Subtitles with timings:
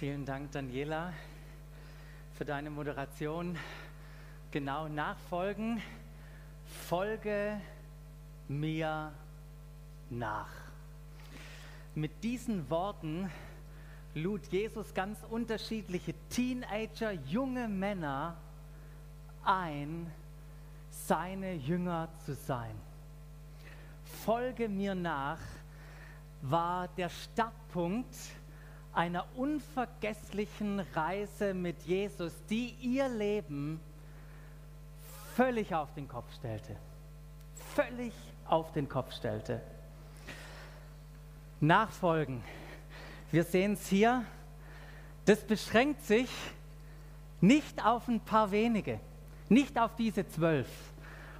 [0.00, 1.12] Vielen Dank, Daniela,
[2.32, 3.58] für deine Moderation.
[4.50, 5.82] Genau nachfolgen.
[6.88, 7.60] Folge
[8.48, 9.12] mir
[10.08, 10.48] nach.
[11.94, 13.30] Mit diesen Worten
[14.14, 18.38] lud Jesus ganz unterschiedliche Teenager, junge Männer
[19.44, 20.10] ein,
[20.88, 22.74] seine Jünger zu sein.
[24.24, 25.40] Folge mir nach
[26.40, 28.16] war der Startpunkt
[28.92, 33.80] einer unvergesslichen Reise mit Jesus, die ihr Leben
[35.36, 36.76] völlig auf den Kopf stellte.
[37.74, 38.12] Völlig
[38.46, 39.60] auf den Kopf stellte.
[41.60, 42.42] Nachfolgen.
[43.30, 44.24] Wir sehen es hier.
[45.24, 46.30] Das beschränkt sich
[47.40, 48.98] nicht auf ein paar wenige,
[49.48, 50.68] nicht auf diese zwölf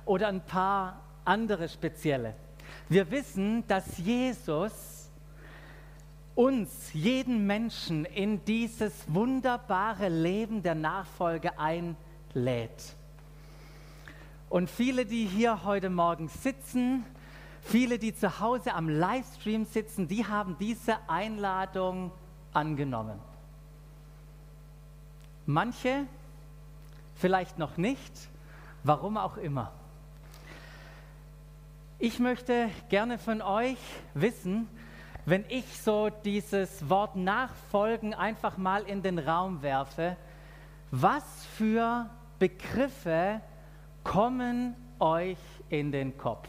[0.05, 2.35] oder ein paar andere spezielle.
[2.89, 5.00] Wir wissen, dass Jesus
[6.41, 12.95] uns, jeden Menschen, in dieses wunderbare Leben der Nachfolge einlädt.
[14.49, 17.05] Und viele, die hier heute Morgen sitzen,
[17.61, 22.11] viele, die zu Hause am Livestream sitzen, die haben diese Einladung
[22.55, 23.21] angenommen.
[25.45, 26.07] Manche
[27.17, 28.31] vielleicht noch nicht,
[28.83, 29.73] warum auch immer.
[31.99, 33.77] Ich möchte gerne von euch
[34.15, 34.69] wissen,
[35.31, 40.17] wenn ich so dieses Wort Nachfolgen einfach mal in den Raum werfe,
[40.91, 41.23] was
[41.57, 43.41] für Begriffe
[44.03, 46.49] kommen euch in den Kopf?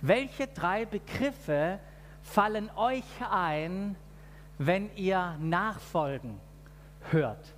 [0.00, 1.80] Welche drei Begriffe
[2.22, 3.96] fallen euch ein,
[4.58, 6.38] wenn ihr Nachfolgen
[7.10, 7.52] hört?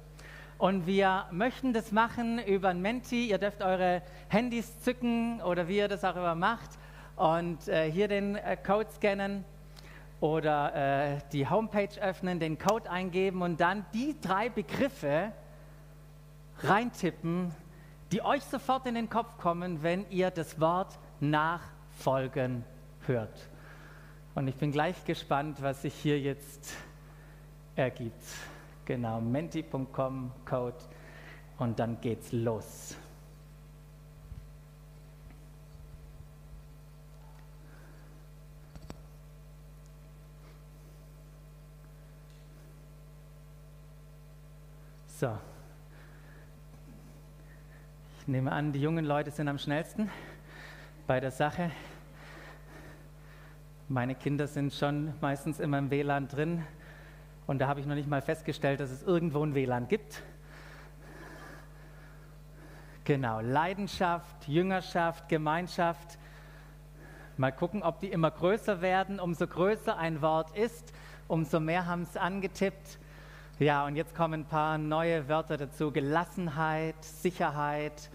[0.56, 3.28] Und wir möchten das machen über ein Menti.
[3.28, 6.70] Ihr dürft eure Handys zücken oder wie ihr das auch immer macht
[7.16, 9.44] und äh, hier den äh, Code scannen
[10.20, 15.32] oder äh, die Homepage öffnen, den Code eingeben und dann die drei Begriffe
[16.58, 17.54] reintippen,
[18.12, 22.64] die euch sofort in den Kopf kommen, wenn ihr das Wort nachfolgen
[23.06, 23.48] hört.
[24.34, 26.74] Und ich bin gleich gespannt, was sich hier jetzt
[27.76, 28.22] ergibt.
[28.84, 30.76] Genau, menti.com Code
[31.58, 32.96] und dann geht's los.
[45.20, 45.36] So.
[48.20, 50.08] Ich nehme an, die jungen Leute sind am schnellsten
[51.06, 51.70] bei der Sache.
[53.90, 56.64] Meine Kinder sind schon meistens immer im WLAN drin
[57.46, 60.22] und da habe ich noch nicht mal festgestellt, dass es irgendwo ein WLAN gibt.
[63.04, 66.16] Genau, Leidenschaft, Jüngerschaft, Gemeinschaft.
[67.36, 69.20] Mal gucken, ob die immer größer werden.
[69.20, 70.94] Umso größer ein Wort ist,
[71.28, 72.98] umso mehr haben es angetippt.
[73.60, 75.92] Ja, und jetzt kommen ein paar neue Wörter dazu.
[75.92, 78.08] Gelassenheit, Sicherheit,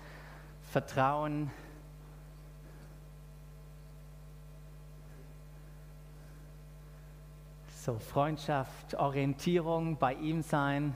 [0.71, 1.51] Vertrauen.
[7.67, 10.95] So, Freundschaft, Orientierung, bei ihm sein.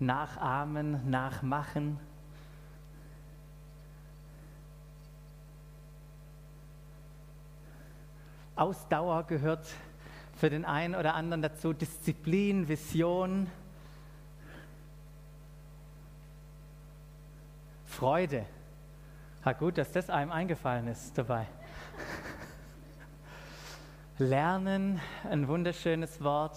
[0.00, 2.00] Nachahmen, nachmachen.
[8.56, 9.66] Ausdauer gehört
[10.36, 13.50] für den einen oder anderen dazu, Disziplin, Vision,
[17.86, 18.46] Freude.
[19.44, 21.46] Ha, gut, dass das einem eingefallen ist dabei.
[24.18, 26.56] Lernen, ein wunderschönes Wort.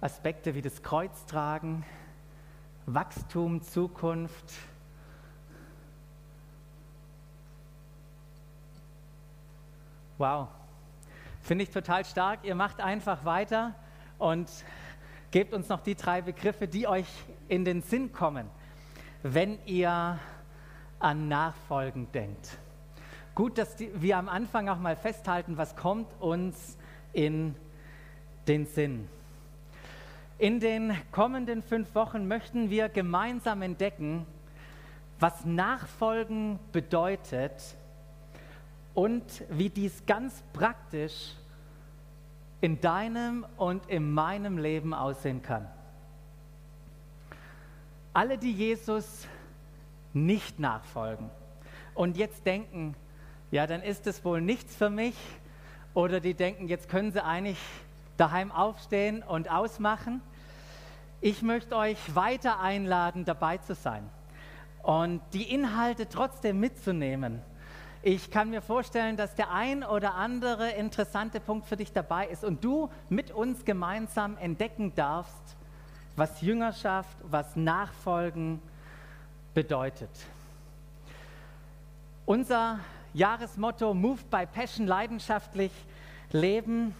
[0.00, 1.84] Aspekte wie das Kreuztragen,
[2.86, 4.52] Wachstum, Zukunft,
[10.22, 10.46] Wow.
[11.40, 12.44] Finde ich total stark.
[12.44, 13.74] Ihr macht einfach weiter
[14.18, 14.48] und
[15.32, 17.08] gebt uns noch die drei Begriffe, die euch
[17.48, 18.46] in den Sinn kommen,
[19.24, 20.20] wenn ihr
[21.00, 22.56] an Nachfolgen denkt.
[23.34, 26.78] Gut, dass die, wir am Anfang auch mal festhalten, was kommt uns
[27.12, 27.56] in
[28.46, 29.08] den Sinn.
[30.38, 34.24] In den kommenden fünf Wochen möchten wir gemeinsam entdecken,
[35.18, 37.74] was Nachfolgen bedeutet
[38.94, 41.34] und wie dies ganz praktisch
[42.60, 45.66] in deinem und in meinem Leben aussehen kann.
[48.12, 49.26] Alle, die Jesus
[50.12, 51.30] nicht nachfolgen
[51.94, 52.94] und jetzt denken,
[53.50, 55.16] ja, dann ist es wohl nichts für mich,
[55.94, 57.58] oder die denken, jetzt können sie eigentlich
[58.16, 60.22] daheim aufstehen und ausmachen.
[61.20, 64.08] Ich möchte euch weiter einladen, dabei zu sein
[64.82, 67.42] und die Inhalte trotzdem mitzunehmen
[68.04, 72.42] Ich kann mir vorstellen, dass der ein oder andere interessante Punkt für dich dabei ist
[72.42, 75.56] und du mit uns gemeinsam entdecken darfst,
[76.16, 78.60] was Jüngerschaft, was Nachfolgen
[79.54, 80.10] bedeutet.
[82.26, 82.80] Unser
[83.14, 85.70] Jahresmotto Move by Passion, leidenschaftlich
[86.32, 86.96] leben,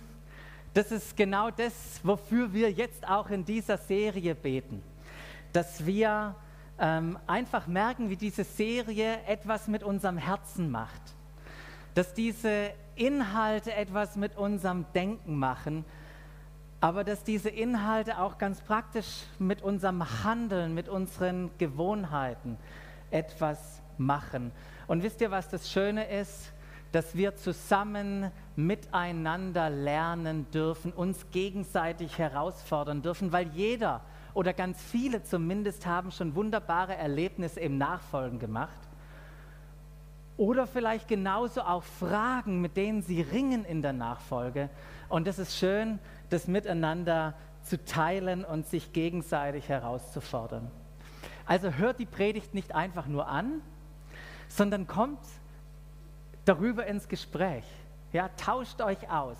[0.72, 4.84] das ist genau das, wofür wir jetzt auch in dieser Serie beten.
[5.52, 6.36] Dass wir
[6.78, 11.02] ähm, einfach merken, wie diese Serie etwas mit unserem Herzen macht.
[11.94, 15.84] Dass diese Inhalte etwas mit unserem Denken machen,
[16.80, 22.58] aber dass diese Inhalte auch ganz praktisch mit unserem Handeln, mit unseren Gewohnheiten
[23.12, 24.50] etwas machen.
[24.88, 26.52] Und wisst ihr, was das Schöne ist?
[26.90, 34.02] Dass wir zusammen miteinander lernen dürfen, uns gegenseitig herausfordern dürfen, weil jeder
[34.34, 38.78] oder ganz viele zumindest haben schon wunderbare Erlebnisse im Nachfolgen gemacht.
[40.36, 44.70] Oder vielleicht genauso auch Fragen, mit denen sie ringen in der Nachfolge.
[45.08, 45.98] Und es ist schön,
[46.30, 50.70] das miteinander zu teilen und sich gegenseitig herauszufordern.
[51.46, 53.60] Also hört die Predigt nicht einfach nur an,
[54.48, 55.20] sondern kommt
[56.44, 57.64] darüber ins Gespräch.
[58.12, 59.36] Ja, tauscht euch aus,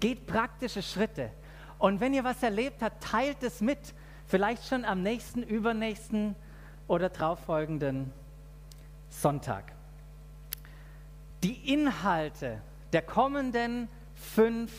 [0.00, 1.30] geht praktische Schritte.
[1.78, 3.94] Und wenn ihr was erlebt habt, teilt es mit.
[4.32, 6.34] Vielleicht schon am nächsten, übernächsten
[6.88, 8.10] oder darauffolgenden
[9.10, 9.74] Sonntag.
[11.42, 12.62] Die Inhalte
[12.94, 14.72] der kommenden fünf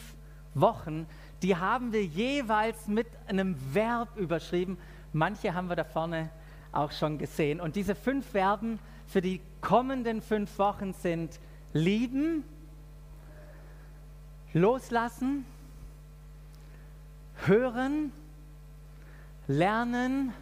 [0.55, 1.05] Wochen,
[1.43, 4.79] die haben wir jeweils mit einem Verb überschrieben.
[5.11, 6.31] Manche haben wir da vorne
[6.71, 7.61] auch schon gesehen.
[7.61, 11.39] Und diese fünf Verben für die kommenden fünf Wochen sind
[11.73, 12.43] lieben,
[14.51, 15.45] loslassen,
[17.45, 18.11] hören,
[19.47, 20.33] lernen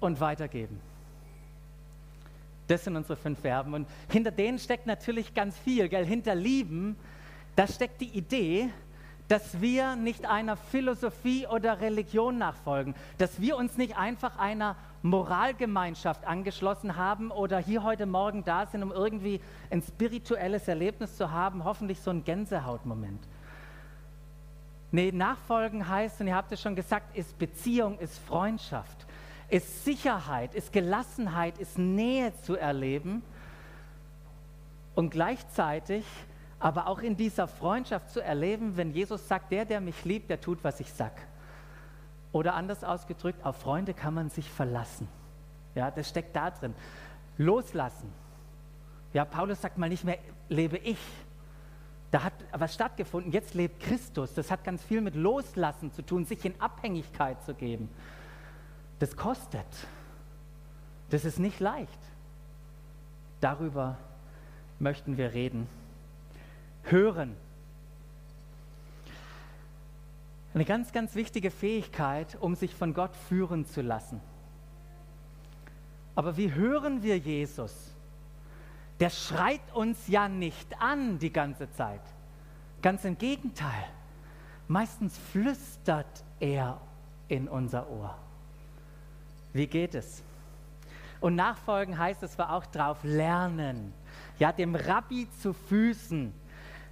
[0.00, 0.80] und weitergeben.
[2.68, 3.74] Das sind unsere fünf Verben.
[3.74, 5.88] Und hinter denen steckt natürlich ganz viel.
[5.88, 6.04] Gell?
[6.04, 6.96] Hinter lieben,
[7.54, 8.70] da steckt die Idee,
[9.28, 16.24] dass wir nicht einer Philosophie oder Religion nachfolgen, dass wir uns nicht einfach einer Moralgemeinschaft
[16.24, 19.40] angeschlossen haben oder hier heute Morgen da sind, um irgendwie
[19.70, 23.20] ein spirituelles Erlebnis zu haben, hoffentlich so ein Gänsehautmoment.
[24.90, 29.06] Nee, Nachfolgen heißt, und ihr habt es schon gesagt, ist Beziehung, ist Freundschaft,
[29.48, 33.22] ist Sicherheit, ist Gelassenheit, ist Nähe zu erleben
[34.94, 36.04] und gleichzeitig
[36.58, 40.40] aber auch in dieser Freundschaft zu erleben, wenn Jesus sagt, der, der mich liebt, der
[40.40, 41.12] tut, was ich sag.
[42.32, 45.08] Oder anders ausgedrückt, auf Freunde kann man sich verlassen.
[45.74, 46.74] Ja, das steckt da drin.
[47.36, 48.10] Loslassen.
[49.12, 50.18] Ja, Paulus sagt mal nicht mehr,
[50.48, 50.98] lebe ich.
[52.10, 53.32] Da hat was stattgefunden.
[53.32, 54.34] Jetzt lebt Christus.
[54.34, 57.88] Das hat ganz viel mit Loslassen zu tun, sich in Abhängigkeit zu geben.
[58.98, 59.66] Das kostet.
[61.10, 61.98] Das ist nicht leicht.
[63.40, 63.96] Darüber
[64.78, 65.66] möchten wir reden
[66.90, 67.36] hören.
[70.54, 74.20] Eine ganz, ganz wichtige Fähigkeit, um sich von Gott führen zu lassen.
[76.14, 77.92] Aber wie hören wir Jesus?
[79.00, 82.00] Der schreit uns ja nicht an die ganze Zeit.
[82.82, 83.84] Ganz im Gegenteil.
[84.68, 86.80] Meistens flüstert er
[87.28, 88.16] in unser Ohr.
[89.52, 90.22] Wie geht es?
[91.20, 93.92] Und nachfolgen heißt es wir auch drauf lernen.
[94.38, 96.32] Ja, dem Rabbi zu Füßen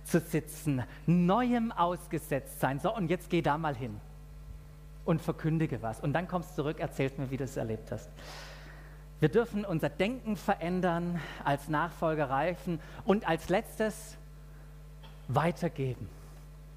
[0.04, 2.78] zu sitzen, Neuem ausgesetzt sein.
[2.78, 4.00] So, und jetzt geh da mal hin
[5.04, 6.00] und verkündige was.
[6.00, 8.08] Und dann kommst du zurück, erzählst mir, wie du es erlebt hast.
[9.24, 14.18] Wir dürfen unser Denken verändern, als Nachfolger reifen und als letztes
[15.28, 16.10] weitergeben.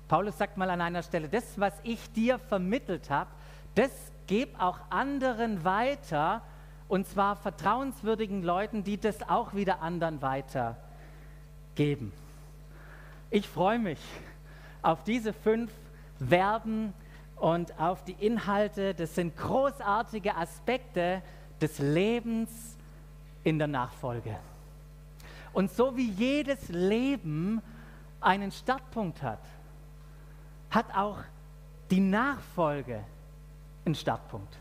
[0.08, 3.30] Paulus sagt mal an einer Stelle, das, was ich dir vermittelt habe,
[3.75, 3.92] das
[4.27, 6.42] gebe auch anderen weiter,
[6.88, 12.13] und zwar vertrauenswürdigen Leuten, die das auch wieder anderen weitergeben.
[13.30, 14.00] Ich freue mich
[14.84, 15.70] auf diese fünf
[16.25, 16.94] Verben
[17.36, 18.94] und auf die Inhalte.
[18.94, 21.22] Das sind großartige Aspekte
[21.62, 22.50] des Lebens
[23.44, 24.36] in der Nachfolge.
[25.54, 27.62] Und so wie jedes Leben
[28.22, 29.42] einen Startpunkt hat,
[30.70, 31.18] hat auch
[31.90, 33.04] die Nachfolge
[33.86, 34.58] einen Startpunkt.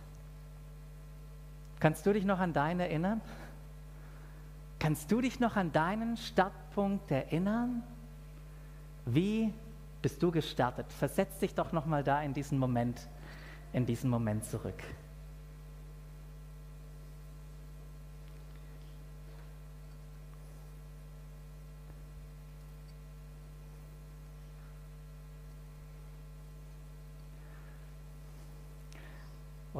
[1.80, 3.20] Kannst du dich noch an deinen erinnern?
[4.78, 7.82] Kannst du dich noch an deinen Startpunkt erinnern?
[9.04, 9.52] Wie
[10.00, 10.86] bist du gestartet?
[10.92, 13.08] Versetz dich doch noch mal da in diesen Moment,
[13.72, 14.82] in diesen Moment zurück.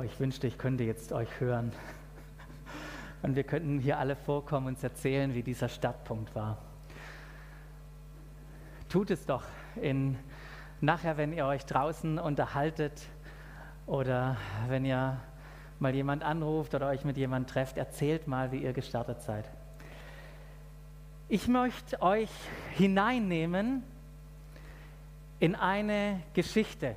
[0.06, 1.72] Ich wünschte, ich könnte jetzt euch hören.
[3.22, 6.58] Und wir könnten hier alle vorkommen und uns erzählen, wie dieser Startpunkt war.
[8.88, 9.42] Tut es doch
[9.82, 10.16] in,
[10.80, 13.02] nachher, wenn ihr euch draußen unterhaltet
[13.86, 14.36] oder
[14.68, 15.20] wenn ihr
[15.80, 19.50] mal jemand anruft oder euch mit jemand trefft, erzählt mal, wie ihr gestartet seid.
[21.28, 22.30] Ich möchte euch
[22.76, 23.82] hineinnehmen
[25.40, 26.94] in eine Geschichte.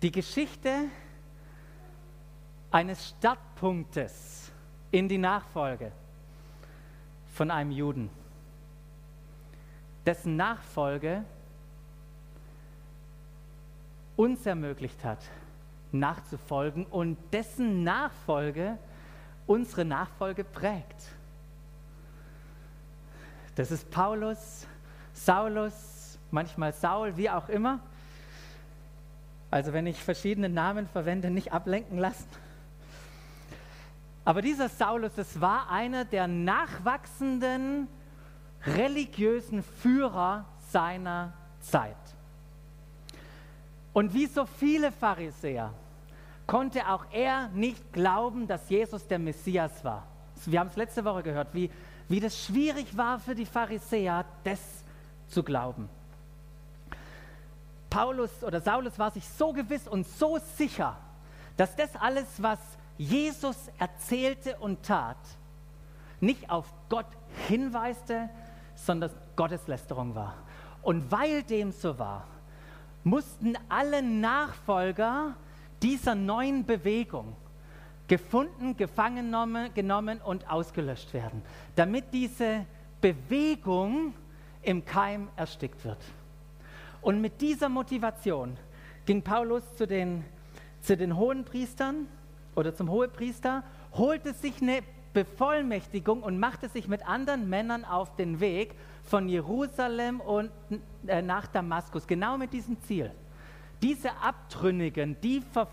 [0.00, 0.86] Die Geschichte
[2.72, 4.50] eines Startpunktes
[4.90, 5.92] in die Nachfolge
[7.34, 8.10] von einem Juden,
[10.04, 11.24] dessen Nachfolge
[14.16, 15.18] uns ermöglicht hat,
[15.92, 18.78] nachzufolgen und dessen Nachfolge
[19.46, 21.12] unsere Nachfolge prägt.
[23.54, 24.66] Das ist Paulus,
[25.12, 27.80] Saulus, manchmal Saul, wie auch immer.
[29.50, 32.26] Also wenn ich verschiedene Namen verwende, nicht ablenken lassen.
[34.24, 37.88] Aber dieser Saulus, das war einer der nachwachsenden
[38.64, 41.96] religiösen Führer seiner Zeit.
[43.92, 45.72] Und wie so viele Pharisäer
[46.46, 50.06] konnte auch er nicht glauben, dass Jesus der Messias war.
[50.46, 51.70] Wir haben es letzte Woche gehört, wie,
[52.08, 54.60] wie das schwierig war für die Pharisäer, das
[55.28, 55.88] zu glauben.
[57.90, 60.96] Paulus oder Saulus war sich so gewiss und so sicher,
[61.56, 62.58] dass das alles, was
[62.98, 65.16] Jesus erzählte und tat,
[66.20, 67.06] nicht auf Gott
[67.48, 68.28] hinweiste,
[68.74, 70.36] sondern Gotteslästerung war.
[70.82, 72.26] Und weil dem so war,
[73.04, 75.34] mussten alle Nachfolger
[75.82, 77.34] dieser neuen Bewegung
[78.06, 79.34] gefunden, gefangen
[79.74, 81.42] genommen und ausgelöscht werden,
[81.74, 82.66] damit diese
[83.00, 84.14] Bewegung
[84.62, 85.98] im Keim erstickt wird.
[87.00, 88.56] Und mit dieser Motivation
[89.06, 90.24] ging Paulus zu den,
[90.80, 92.06] zu den hohen Priestern
[92.54, 94.82] oder zum Hohepriester, holte sich eine
[95.12, 100.50] Bevollmächtigung und machte sich mit anderen Männern auf den Weg von Jerusalem und
[101.06, 103.10] äh, nach Damaskus, genau mit diesem Ziel.
[103.82, 105.68] Diese Abtrünnigen, die, ver,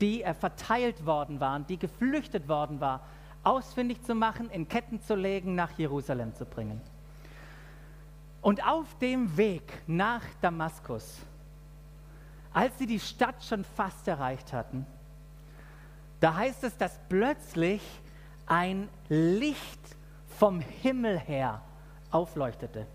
[0.00, 3.00] die äh, verteilt worden waren, die geflüchtet worden waren,
[3.42, 6.80] ausfindig zu machen, in Ketten zu legen, nach Jerusalem zu bringen.
[8.40, 11.18] Und auf dem Weg nach Damaskus,
[12.52, 14.86] als sie die Stadt schon fast erreicht hatten,
[16.22, 17.82] da heißt es, dass plötzlich
[18.46, 19.80] ein Licht
[20.38, 21.60] vom Himmel her
[22.12, 22.86] aufleuchtete.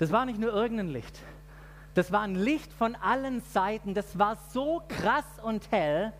[0.00, 1.20] Das war nicht nur irgendein Licht.
[1.94, 3.94] Das war ein Licht von allen Seiten.
[3.94, 6.12] Das war so krass und hell,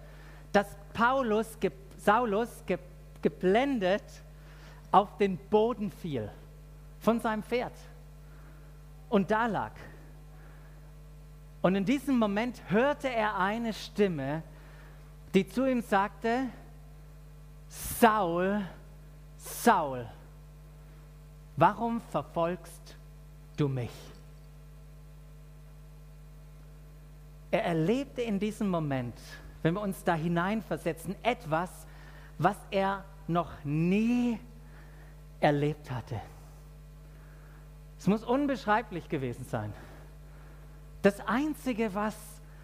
[0.52, 1.58] dass Paulus,
[1.98, 2.62] Saulus
[3.20, 4.04] geblendet
[4.92, 6.30] auf den Boden fiel
[7.00, 7.72] von seinem Pferd
[9.08, 9.72] und da lag.
[11.62, 14.44] Und in diesem Moment hörte er eine Stimme,
[15.34, 16.48] die zu ihm sagte,
[17.68, 18.64] Saul,
[19.36, 20.06] Saul,
[21.56, 22.96] warum verfolgst
[23.56, 23.90] du mich?
[27.50, 29.14] Er erlebte in diesem Moment,
[29.62, 31.70] wenn wir uns da hineinversetzen, etwas,
[32.38, 34.38] was er noch nie
[35.40, 36.20] erlebt hatte.
[37.98, 39.72] Es muss unbeschreiblich gewesen sein.
[41.02, 42.16] Das Einzige, was,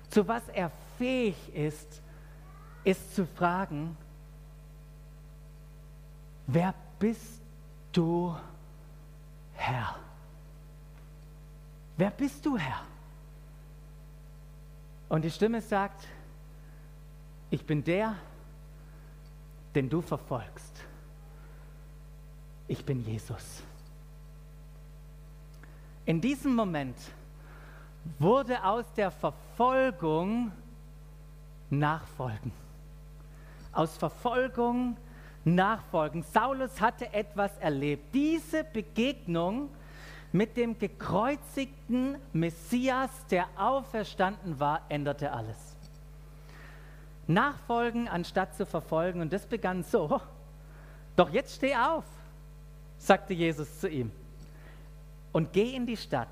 [0.08, 2.00] zu was er fähig ist,
[2.86, 3.96] ist zu fragen,
[6.46, 7.42] wer bist
[7.92, 8.32] du,
[9.54, 9.96] Herr?
[11.96, 12.82] Wer bist du, Herr?
[15.08, 16.06] Und die Stimme sagt,
[17.50, 18.14] ich bin der,
[19.74, 20.84] den du verfolgst.
[22.68, 23.64] Ich bin Jesus.
[26.04, 26.96] In diesem Moment
[28.20, 30.52] wurde aus der Verfolgung
[31.68, 32.65] Nachfolgen.
[33.76, 34.96] Aus Verfolgung
[35.44, 36.22] Nachfolgen.
[36.22, 38.14] Saulus hatte etwas erlebt.
[38.14, 39.68] Diese Begegnung
[40.32, 45.76] mit dem gekreuzigten Messias, der auferstanden war, änderte alles.
[47.26, 49.20] Nachfolgen anstatt zu verfolgen.
[49.20, 50.20] Und das begann so.
[51.14, 52.04] Doch jetzt steh auf,
[52.98, 54.10] sagte Jesus zu ihm,
[55.32, 56.28] und geh in die Stadt.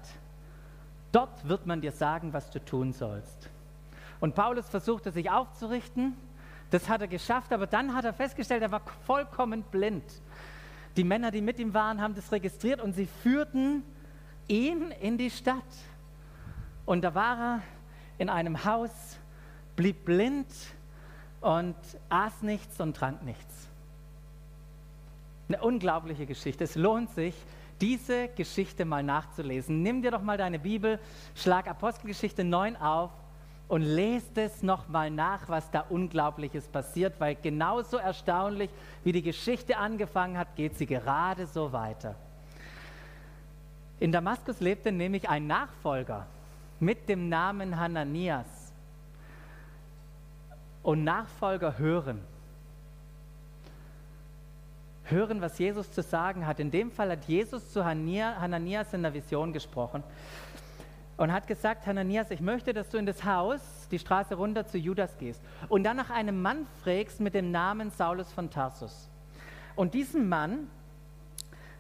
[1.12, 3.50] Dort wird man dir sagen, was du tun sollst.
[4.20, 6.16] Und Paulus versuchte sich aufzurichten.
[6.74, 10.02] Das hat er geschafft, aber dann hat er festgestellt, er war vollkommen blind.
[10.96, 13.84] Die Männer, die mit ihm waren, haben das registriert und sie führten
[14.48, 15.62] ihn in die Stadt.
[16.84, 17.62] Und da war er
[18.18, 18.90] in einem Haus,
[19.76, 20.48] blieb blind
[21.40, 21.76] und
[22.08, 23.68] aß nichts und trank nichts.
[25.46, 26.64] Eine unglaubliche Geschichte.
[26.64, 27.36] Es lohnt sich,
[27.80, 29.80] diese Geschichte mal nachzulesen.
[29.80, 30.98] Nimm dir doch mal deine Bibel,
[31.36, 33.12] schlag Apostelgeschichte 9 auf
[33.68, 38.70] und lest es nochmal nach, was da Unglaubliches passiert, weil genauso erstaunlich,
[39.02, 42.14] wie die Geschichte angefangen hat, geht sie gerade so weiter.
[44.00, 46.26] In Damaskus lebte nämlich ein Nachfolger
[46.78, 48.46] mit dem Namen Hananias.
[50.82, 52.20] Und Nachfolger hören.
[55.04, 56.60] Hören, was Jesus zu sagen hat.
[56.60, 60.02] In dem Fall hat Jesus zu Hananias in der Vision gesprochen
[61.16, 64.78] und hat gesagt, Hananias, ich möchte, dass du in das Haus, die Straße runter zu
[64.78, 69.08] Judas gehst und dann nach einem Mann fragst mit dem Namen Saulus von Tarsus.
[69.76, 70.68] Und diesen Mann,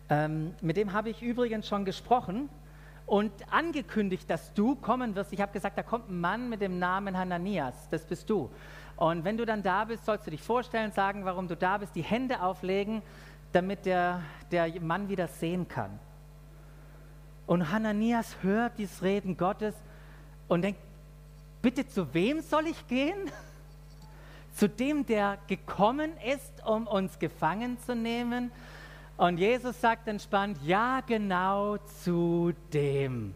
[0.08, 2.48] ähm, mit dem habe ich übrigens schon gesprochen
[3.06, 5.32] und angekündigt, dass du kommen wirst.
[5.32, 8.50] Ich habe gesagt, da kommt ein Mann mit dem Namen Hananias, das bist du.
[8.96, 11.96] Und wenn du dann da bist, sollst du dich vorstellen, sagen, warum du da bist,
[11.96, 13.02] die Hände auflegen,
[13.52, 15.98] damit der, der Mann wieder sehen kann.
[17.46, 19.74] Und Hananias hört dieses Reden Gottes
[20.48, 20.80] und denkt,
[21.60, 23.18] bitte zu wem soll ich gehen?
[24.54, 28.52] Zu dem, der gekommen ist, um uns gefangen zu nehmen?
[29.16, 33.34] Und Jesus sagt entspannt, ja genau zu dem.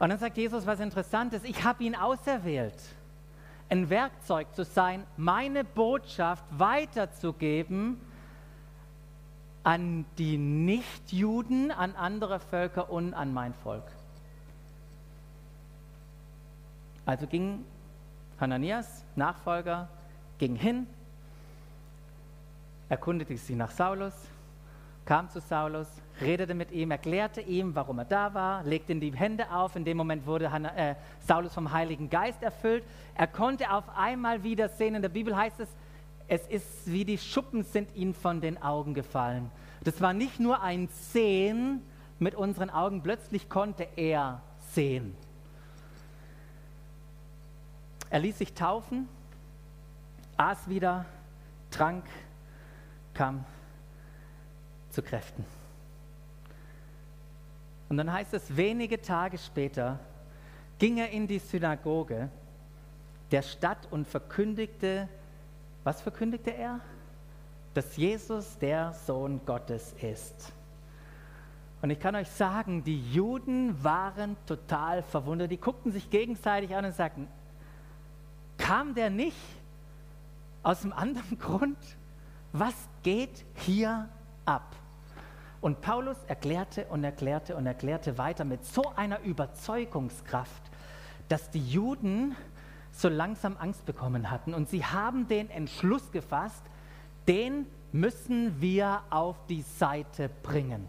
[0.00, 2.74] Und dann sagt Jesus was Interessantes, ich habe ihn auserwählt,
[3.68, 8.00] ein Werkzeug zu sein, meine Botschaft weiterzugeben
[9.64, 13.84] an die Nichtjuden, an andere Völker und an mein Volk.
[17.06, 17.64] Also ging
[18.40, 19.88] Hananias, Nachfolger,
[20.38, 20.86] ging hin,
[22.88, 24.14] erkundete sich nach Saulus,
[25.04, 25.88] kam zu Saulus,
[26.20, 29.74] redete mit ihm, erklärte ihm, warum er da war, legte ihm die Hände auf.
[29.74, 30.94] In dem Moment wurde äh,
[31.26, 32.84] Saulus vom Heiligen Geist erfüllt.
[33.16, 34.94] Er konnte auf einmal wieder sehen.
[34.94, 35.68] In der Bibel heißt es,
[36.32, 39.50] es ist wie die Schuppen sind ihm von den Augen gefallen.
[39.84, 41.82] Das war nicht nur ein Sehen
[42.18, 45.14] mit unseren Augen, plötzlich konnte er sehen.
[48.08, 49.10] Er ließ sich taufen,
[50.38, 51.04] aß wieder,
[51.70, 52.04] trank,
[53.12, 53.44] kam
[54.88, 55.44] zu Kräften.
[57.90, 60.00] Und dann heißt es, wenige Tage später
[60.78, 62.30] ging er in die Synagoge
[63.30, 65.10] der Stadt und verkündigte
[65.84, 66.80] was verkündigte er?
[67.74, 70.52] Dass Jesus der Sohn Gottes ist.
[71.80, 75.50] Und ich kann euch sagen, die Juden waren total verwundert.
[75.50, 77.26] Die guckten sich gegenseitig an und sagten,
[78.56, 79.36] kam der nicht
[80.62, 81.78] aus einem anderen Grund?
[82.52, 84.08] Was geht hier
[84.44, 84.76] ab?
[85.60, 90.62] Und Paulus erklärte und erklärte und erklärte weiter mit so einer Überzeugungskraft,
[91.28, 92.36] dass die Juden
[92.92, 94.54] so langsam Angst bekommen hatten.
[94.54, 96.62] Und sie haben den Entschluss gefasst,
[97.26, 100.86] den müssen wir auf die Seite bringen.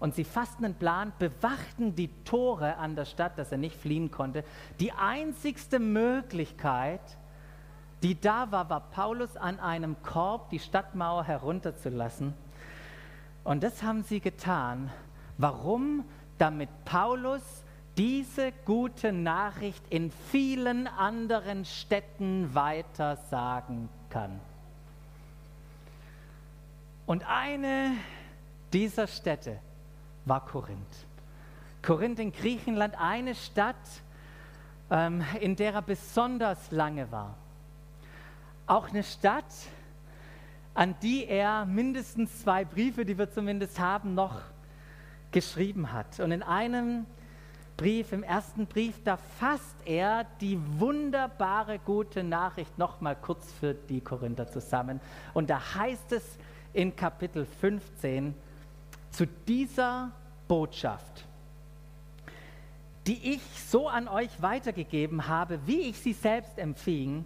[0.00, 4.10] Und sie fassten einen Plan, bewachten die Tore an der Stadt, dass er nicht fliehen
[4.10, 4.44] konnte.
[4.78, 7.00] Die einzigste Möglichkeit,
[8.02, 12.34] die da war, war Paulus an einem Korb die Stadtmauer herunterzulassen.
[13.42, 14.90] Und das haben sie getan.
[15.36, 16.04] Warum?
[16.38, 17.42] Damit Paulus
[17.98, 24.40] diese gute Nachricht in vielen anderen Städten weiter sagen kann.
[27.06, 27.90] Und eine
[28.72, 29.58] dieser Städte
[30.26, 30.78] war Korinth.
[31.82, 33.74] Korinth in Griechenland, eine Stadt,
[34.90, 37.34] ähm, in der er besonders lange war.
[38.66, 39.44] Auch eine Stadt,
[40.74, 44.40] an die er mindestens zwei Briefe, die wir zumindest haben, noch
[45.32, 46.20] geschrieben hat.
[46.20, 47.06] Und in einem
[47.78, 54.00] Brief, im ersten Brief, da fasst er die wunderbare gute Nachricht nochmal kurz für die
[54.00, 55.00] Korinther zusammen.
[55.32, 56.24] Und da heißt es
[56.72, 58.34] in Kapitel 15,
[59.12, 60.10] zu dieser
[60.48, 61.24] Botschaft,
[63.06, 67.24] die ich so an euch weitergegeben habe, wie ich sie selbst empfing,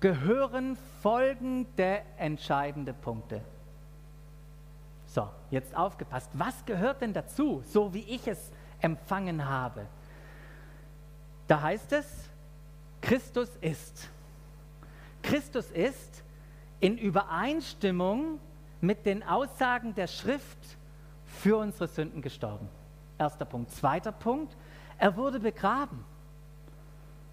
[0.00, 3.40] gehören folgende entscheidende Punkte.
[5.06, 6.28] So, jetzt aufgepasst.
[6.34, 8.52] Was gehört denn dazu, so wie ich es
[8.82, 9.86] empfangen habe.
[11.48, 12.06] Da heißt es,
[13.00, 14.08] Christus ist.
[15.22, 16.22] Christus ist
[16.80, 18.38] in Übereinstimmung
[18.80, 20.58] mit den Aussagen der Schrift
[21.26, 22.68] für unsere Sünden gestorben.
[23.18, 23.70] Erster Punkt.
[23.70, 24.56] Zweiter Punkt,
[24.98, 26.04] er wurde begraben.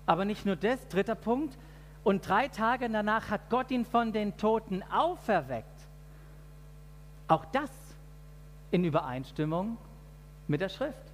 [0.05, 1.57] Aber nicht nur das, dritter Punkt,
[2.03, 5.67] und drei Tage danach hat Gott ihn von den Toten auferweckt.
[7.27, 7.69] Auch das
[8.71, 9.77] in Übereinstimmung
[10.47, 11.08] mit der Schrift.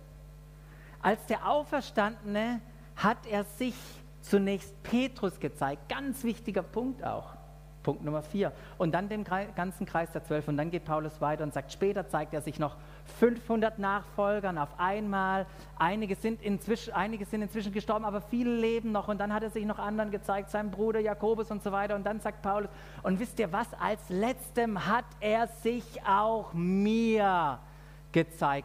[1.05, 2.61] Als der Auferstandene
[2.95, 3.75] hat er sich
[4.21, 5.87] zunächst Petrus gezeigt.
[5.87, 7.35] Ganz wichtiger Punkt auch.
[7.83, 8.51] Punkt Nummer vier.
[8.79, 10.47] Und dann den ganzen Kreis der Zwölf.
[10.47, 12.77] Und dann geht Paulus weiter und sagt, später zeigt er sich noch
[13.19, 15.45] 500 Nachfolgern auf einmal.
[15.77, 19.07] Einige sind, inzwischen, einige sind inzwischen gestorben, aber viele leben noch.
[19.07, 21.93] Und dann hat er sich noch anderen gezeigt, seinem Bruder Jakobus und so weiter.
[21.93, 22.71] Und dann sagt Paulus,
[23.03, 27.74] und wisst ihr was, als letztem hat er sich auch mir gezeigt.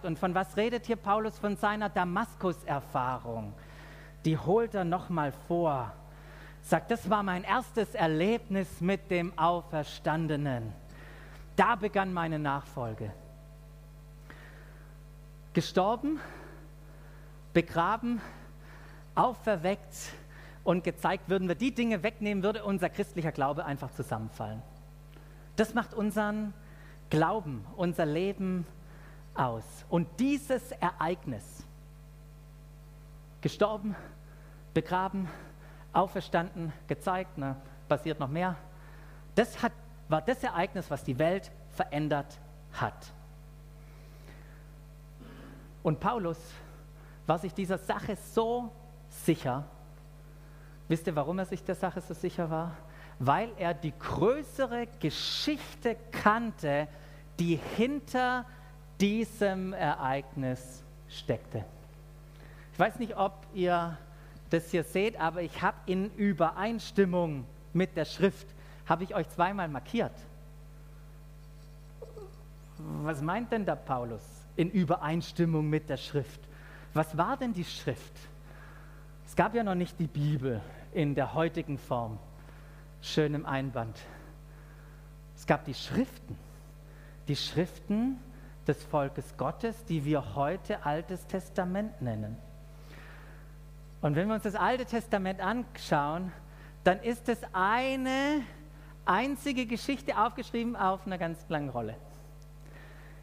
[0.04, 1.38] Und von was redet hier Paulus?
[1.38, 3.52] Von seiner Damaskus-Erfahrung.
[4.24, 5.92] Die holt er nochmal vor
[6.62, 10.72] sagt, das war mein erstes Erlebnis mit dem Auferstandenen.
[11.56, 13.12] Da begann meine Nachfolge.
[15.52, 16.20] Gestorben,
[17.52, 18.20] begraben,
[19.14, 20.12] auferweckt
[20.62, 24.62] und gezeigt, würden wir die Dinge wegnehmen, würde unser christlicher Glaube einfach zusammenfallen.
[25.56, 26.54] Das macht unseren
[27.10, 28.64] Glauben, unser Leben
[29.40, 29.64] aus.
[29.88, 31.64] Und dieses Ereignis,
[33.40, 33.96] gestorben,
[34.74, 35.28] begraben,
[35.92, 37.56] auferstanden, gezeigt, ne,
[37.88, 38.56] passiert noch mehr.
[39.34, 39.72] Das hat,
[40.08, 42.38] war das Ereignis, was die Welt verändert
[42.74, 43.12] hat.
[45.82, 46.38] Und Paulus
[47.26, 48.70] war sich dieser Sache so
[49.08, 49.64] sicher.
[50.88, 52.76] Wisst ihr, warum er sich der Sache so sicher war?
[53.18, 56.88] Weil er die größere Geschichte kannte,
[57.38, 58.44] die hinter
[59.00, 61.64] diesem Ereignis steckte.
[62.72, 63.96] Ich weiß nicht, ob ihr
[64.50, 68.46] das hier seht, aber ich habe in Übereinstimmung mit der Schrift,
[68.86, 70.12] habe ich euch zweimal markiert.
[72.78, 74.22] Was meint denn der Paulus
[74.56, 76.40] in Übereinstimmung mit der Schrift?
[76.94, 78.12] Was war denn die Schrift?
[79.26, 80.60] Es gab ja noch nicht die Bibel
[80.92, 82.18] in der heutigen Form,
[83.00, 83.96] schön im Einband.
[85.36, 86.36] Es gab die Schriften,
[87.28, 88.18] die Schriften
[88.70, 92.36] des Volkes Gottes, die wir heute Altes Testament nennen.
[94.00, 96.32] Und wenn wir uns das Alte Testament anschauen,
[96.84, 98.42] dann ist es eine
[99.04, 101.96] einzige Geschichte aufgeschrieben auf einer ganz langen Rolle.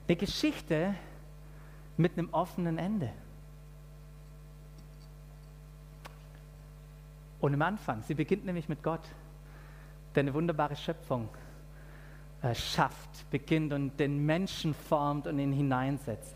[0.08, 0.94] Eine Geschichte
[1.96, 3.10] mit einem offenen Ende.
[7.40, 9.08] Und im Anfang, sie beginnt nämlich mit Gott,
[10.14, 11.30] der eine wunderbare Schöpfung
[12.42, 16.36] äh, schafft, beginnt und den Menschen formt und ihn hineinsetzt.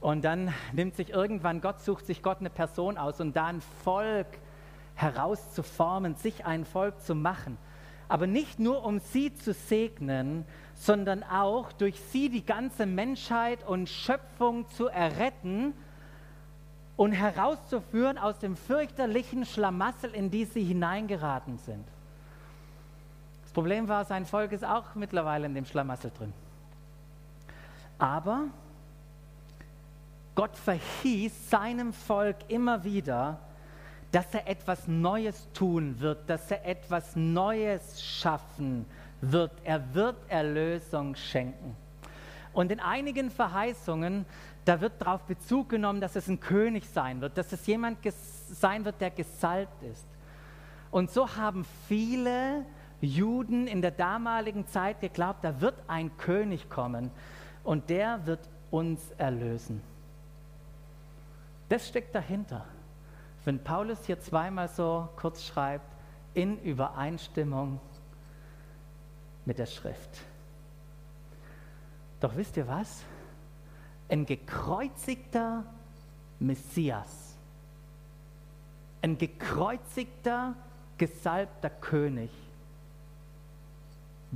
[0.00, 3.62] Und dann nimmt sich irgendwann Gott, sucht sich Gott eine Person aus und da ein
[3.84, 4.26] Volk
[4.94, 7.58] herauszuformen, sich ein Volk zu machen.
[8.08, 13.88] Aber nicht nur, um sie zu segnen, sondern auch durch sie die ganze Menschheit und
[13.88, 15.72] Schöpfung zu erretten
[16.96, 21.86] und herauszuführen aus dem fürchterlichen Schlamassel, in die sie hineingeraten sind.
[23.54, 26.32] Problem war, sein Volk ist auch mittlerweile in dem Schlamassel drin.
[27.98, 28.48] Aber
[30.34, 33.38] Gott verhieß seinem Volk immer wieder,
[34.10, 38.86] dass er etwas Neues tun wird, dass er etwas Neues schaffen
[39.20, 39.52] wird.
[39.64, 41.76] Er wird Erlösung schenken.
[42.52, 44.26] Und in einigen Verheißungen,
[44.64, 47.98] da wird darauf Bezug genommen, dass es ein König sein wird, dass es jemand
[48.50, 50.06] sein wird, der gesalbt ist.
[50.90, 52.64] Und so haben viele
[53.04, 57.10] Juden in der damaligen Zeit geglaubt, da wird ein König kommen
[57.62, 59.82] und der wird uns erlösen.
[61.68, 62.64] Das steckt dahinter.
[63.44, 65.86] Wenn Paulus hier zweimal so kurz schreibt,
[66.34, 67.80] in Übereinstimmung
[69.44, 70.20] mit der Schrift.
[72.20, 73.04] Doch wisst ihr was?
[74.08, 75.64] Ein gekreuzigter
[76.38, 77.36] Messias,
[79.02, 80.54] ein gekreuzigter,
[80.98, 82.30] gesalbter König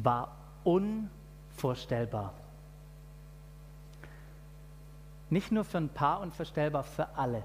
[0.04, 2.34] war unvorstellbar.
[5.30, 7.42] Nicht nur für ein Paar unvorstellbar, für alle.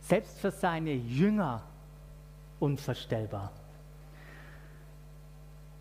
[0.00, 1.62] Selbst für seine Jünger
[2.58, 3.52] unvorstellbar.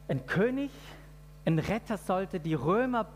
[0.08, 0.72] Ein König,
[1.46, 3.08] ein Retter sollte die Römer,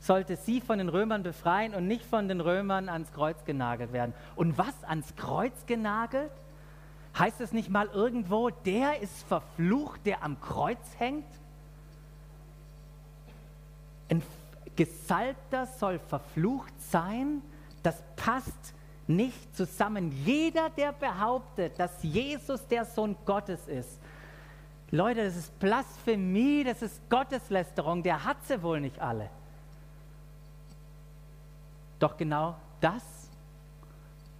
[0.00, 4.14] sollte sie von den Römern befreien und nicht von den Römern ans Kreuz genagelt werden.
[4.36, 6.30] Und was ans Kreuz genagelt?
[7.18, 11.26] Heißt es nicht mal irgendwo, der ist verflucht, der am Kreuz hängt?
[14.08, 14.22] Ein
[14.76, 17.42] Gesalbter soll verflucht sein,
[17.82, 18.74] das passt
[19.06, 20.12] nicht zusammen.
[20.24, 23.98] Jeder, der behauptet, dass Jesus der Sohn Gottes ist,
[24.90, 29.28] Leute, das ist Blasphemie, das ist Gotteslästerung, der hat sie wohl nicht alle.
[31.98, 33.02] Doch genau das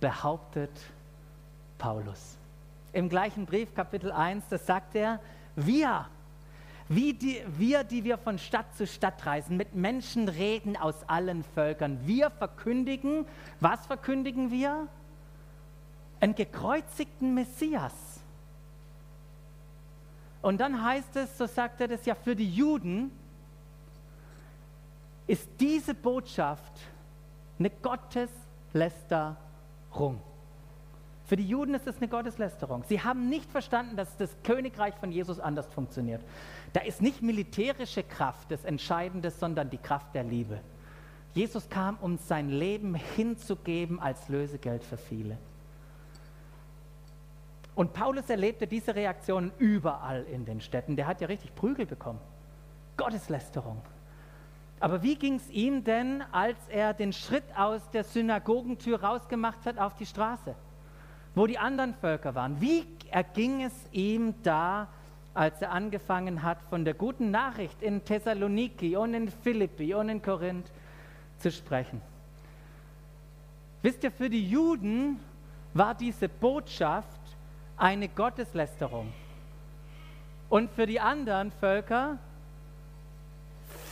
[0.01, 0.71] behauptet
[1.77, 2.37] Paulus.
[2.93, 5.21] Im gleichen Brief, Kapitel 1, das sagt er,
[5.55, 6.07] wir
[6.89, 11.45] wie die, wir, die wir von Stadt zu Stadt reisen, mit Menschen reden aus allen
[11.45, 12.01] Völkern.
[12.07, 13.27] Wir verkündigen,
[13.61, 14.89] was verkündigen wir?
[16.21, 17.93] Einen gekreuzigten Messias.
[20.41, 23.11] Und dann heißt es, so sagt er das ja, für die Juden
[25.27, 26.73] ist diese Botschaft
[27.59, 30.23] eine Gotteslästerung.
[31.29, 32.85] Für die Juden ist es eine Gotteslästerung.
[32.89, 36.23] Sie haben nicht verstanden, dass das Königreich von Jesus anders funktioniert.
[36.73, 40.59] Da ist nicht militärische Kraft das Entscheidende, sondern die Kraft der Liebe.
[41.35, 45.37] Jesus kam, um sein Leben hinzugeben als Lösegeld für viele.
[47.75, 50.97] Und Paulus erlebte diese Reaktionen überall in den Städten.
[50.97, 52.21] Der hat ja richtig Prügel bekommen.
[52.97, 53.83] Gotteslästerung.
[54.81, 59.77] Aber wie ging es ihm denn, als er den Schritt aus der Synagogentür rausgemacht hat
[59.77, 60.55] auf die Straße?
[61.35, 62.61] Wo die anderen Völker waren.
[62.61, 64.89] Wie erging es ihm da,
[65.35, 70.23] als er angefangen hat, von der guten Nachricht in Thessaloniki und in Philippi und in
[70.23, 70.71] Korinth
[71.39, 72.01] zu sprechen?
[73.83, 75.21] Wisst ihr, für die Juden
[75.75, 77.21] war diese Botschaft
[77.77, 79.13] eine Gotteslästerung.
[80.49, 82.19] Und für die anderen Völker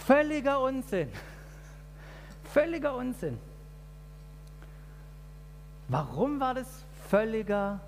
[0.04, 1.10] völliger Unsinn.
[2.44, 3.38] Völliger Unsinn.
[5.88, 7.80] Warum war das völliger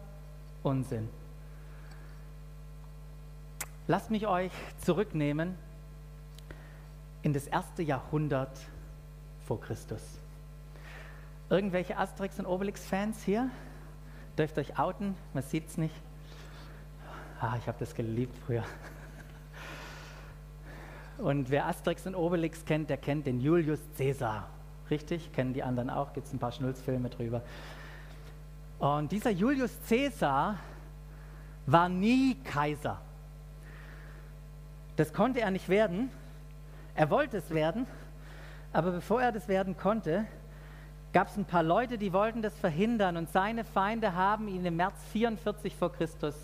[0.62, 1.09] Unsinn.
[3.87, 4.52] Lasst mich euch
[4.83, 5.57] zurücknehmen
[7.22, 8.59] in das erste Jahrhundert
[9.46, 10.02] vor Christus.
[11.50, 13.50] Irgendwelche Asterix und Obelix-Fans hier?
[14.37, 15.94] Dürft euch outen, man sieht es nicht.
[17.40, 18.64] Ah, ich habe das geliebt früher.
[21.16, 24.48] Und wer Asterix und Obelix kennt, der kennt den Julius Caesar.
[24.90, 25.33] Richtig?
[25.33, 26.12] Kennen die anderen auch?
[26.12, 27.42] Gibt es ein paar Schnulzfilme drüber.
[28.78, 30.56] Und dieser Julius Caesar
[31.66, 33.00] war nie Kaiser.
[34.96, 36.10] Das konnte er nicht werden.
[36.94, 37.86] Er wollte es werden,
[38.72, 40.26] aber bevor er das werden konnte,
[41.12, 44.76] gab es ein paar Leute, die wollten das verhindern und seine Feinde haben ihn im
[44.76, 46.34] März 44 vor Christus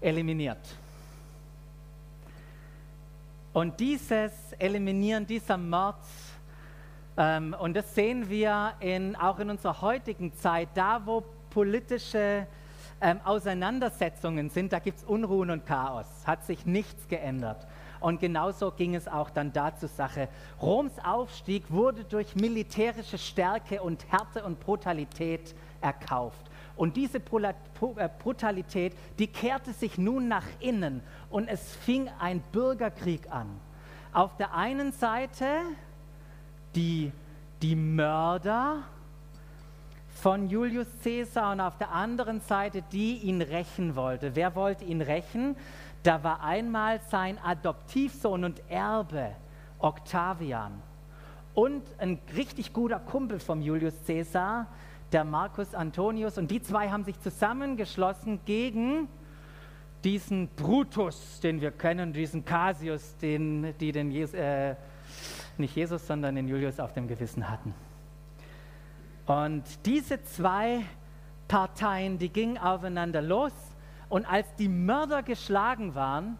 [0.00, 0.58] eliminiert.
[3.52, 6.27] Und dieses Eliminieren, dieser Mord ähm,
[7.58, 12.46] und das sehen wir in, auch in unserer heutigen Zeit, da wo politische
[13.00, 17.66] ähm, Auseinandersetzungen sind, da gibt es Unruhen und Chaos, hat sich nichts geändert.
[18.00, 20.28] Und genauso ging es auch dann da zur Sache.
[20.62, 26.48] Roms Aufstieg wurde durch militärische Stärke und Härte und Brutalität erkauft.
[26.76, 33.28] Und diese äh, Brutalität, die kehrte sich nun nach innen und es fing ein Bürgerkrieg
[33.32, 33.48] an.
[34.12, 35.46] Auf der einen Seite
[36.78, 37.10] die,
[37.60, 38.84] die Mörder
[40.22, 44.36] von Julius Caesar und auf der anderen Seite die ihn rächen wollte.
[44.36, 45.56] Wer wollte ihn rächen?
[46.04, 49.32] Da war einmal sein Adoptivsohn und Erbe,
[49.80, 50.80] Octavian.
[51.52, 54.68] Und ein richtig guter Kumpel von Julius Caesar,
[55.10, 56.38] der Marcus Antonius.
[56.38, 59.08] Und die zwei haben sich zusammengeschlossen gegen
[60.04, 64.76] diesen Brutus, den wir kennen, diesen Cassius, den, die den Jesus, äh,
[65.58, 67.74] nicht Jesus, sondern den Julius auf dem Gewissen hatten.
[69.26, 70.84] Und diese zwei
[71.48, 73.52] Parteien, die gingen aufeinander los.
[74.08, 76.38] Und als die Mörder geschlagen waren,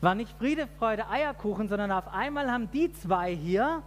[0.00, 3.82] war nicht Friede, Freude, Eierkuchen, sondern auf einmal haben die zwei hier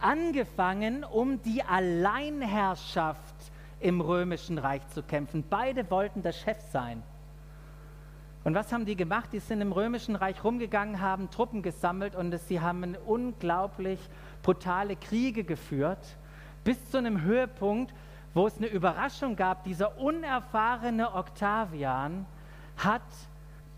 [0.00, 3.34] angefangen, um die Alleinherrschaft
[3.80, 5.44] im römischen Reich zu kämpfen.
[5.48, 7.02] Beide wollten der Chef sein.
[8.50, 9.32] Und was haben die gemacht?
[9.32, 14.00] Die sind im römischen Reich rumgegangen, haben Truppen gesammelt und sie haben unglaublich
[14.42, 16.16] brutale Kriege geführt,
[16.64, 17.94] bis zu einem Höhepunkt,
[18.34, 19.62] wo es eine Überraschung gab.
[19.62, 22.26] Dieser unerfahrene Octavian
[22.76, 23.02] hat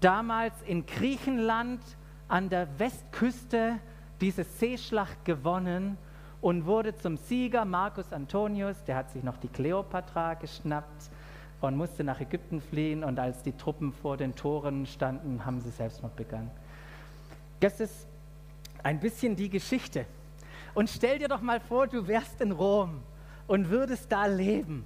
[0.01, 1.83] damals in Griechenland
[2.29, 3.79] an der Westküste
[4.23, 5.99] diese Seeschlacht gewonnen
[6.41, 7.67] und wurde zum Sieger.
[7.67, 11.11] Marcus Antonius, der hat sich noch die Kleopatra geschnappt
[11.69, 13.05] und musste nach Ägypten fliehen.
[13.05, 16.51] Und als die Truppen vor den Toren standen, haben sie Selbstmord begangen.
[17.61, 18.07] Das ist
[18.83, 20.07] ein bisschen die Geschichte.
[20.75, 23.03] Und stell dir doch mal vor, du wärst in Rom
[23.47, 24.85] und würdest da leben.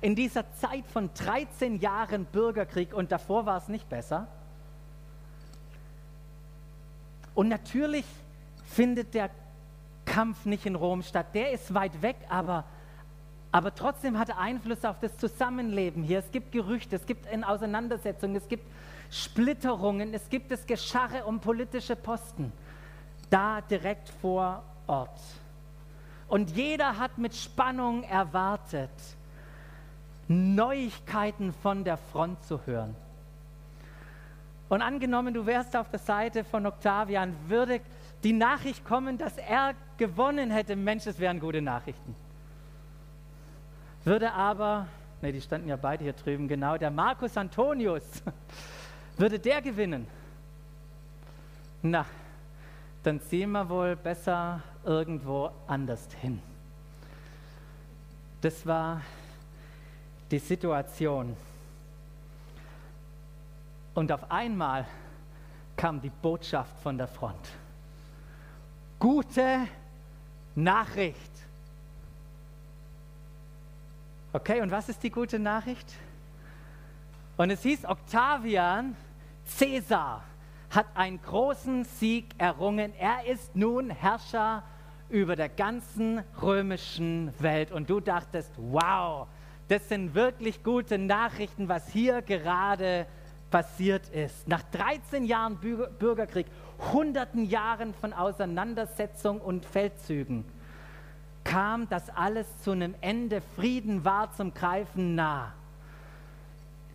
[0.00, 4.26] In dieser Zeit von 13 Jahren Bürgerkrieg und davor war es nicht besser.
[7.34, 8.04] Und natürlich
[8.64, 9.30] findet der
[10.04, 11.26] Kampf nicht in Rom statt.
[11.34, 12.64] Der ist weit weg, aber
[13.52, 16.18] aber trotzdem hat er Einfluss auf das Zusammenleben hier.
[16.20, 18.64] Es gibt Gerüchte, es gibt Auseinandersetzungen, es gibt
[19.10, 22.50] Splitterungen, es gibt das Gescharre um politische Posten.
[23.28, 25.20] Da direkt vor Ort.
[26.28, 28.90] Und jeder hat mit Spannung erwartet,
[30.28, 32.96] Neuigkeiten von der Front zu hören.
[34.70, 37.82] Und angenommen, du wärst auf der Seite von Octavian, würde
[38.24, 40.74] die Nachricht kommen, dass er gewonnen hätte.
[40.74, 42.16] Mensch, es wären gute Nachrichten.
[44.04, 44.88] Würde aber,
[45.20, 48.04] ne, die standen ja beide hier drüben, genau, der Marcus Antonius,
[49.16, 50.06] würde der gewinnen,
[51.82, 52.04] na,
[53.02, 56.40] dann ziehen wir wohl besser irgendwo anders hin.
[58.40, 59.00] Das war
[60.30, 61.36] die Situation.
[63.94, 64.86] Und auf einmal
[65.76, 67.48] kam die Botschaft von der Front.
[68.98, 69.66] Gute
[70.54, 71.31] Nachricht.
[74.34, 75.92] Okay, und was ist die gute Nachricht?
[77.36, 78.96] Und es hieß, Octavian,
[79.58, 80.24] Caesar,
[80.70, 82.94] hat einen großen Sieg errungen.
[82.98, 84.62] Er ist nun Herrscher
[85.10, 87.72] über der ganzen römischen Welt.
[87.72, 89.26] Und du dachtest, wow,
[89.68, 93.06] das sind wirklich gute Nachrichten, was hier gerade
[93.50, 94.48] passiert ist.
[94.48, 96.46] Nach 13 Jahren Bürgerkrieg,
[96.90, 100.46] hunderten Jahren von Auseinandersetzung und Feldzügen,
[101.44, 103.40] kam das alles zu einem Ende.
[103.56, 105.52] Frieden war zum Greifen nah.